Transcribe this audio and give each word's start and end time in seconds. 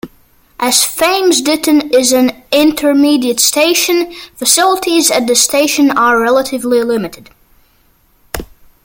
As 0.59 0.95
Thames 0.95 1.41
Ditton 1.43 1.93
is 1.93 2.11
an 2.11 2.31
intermediate 2.51 3.39
station, 3.39 4.11
facilities 4.35 5.11
at 5.11 5.27
the 5.27 5.35
station 5.35 5.91
are 5.95 6.19
relatively 6.19 6.83
limited. 6.83 7.29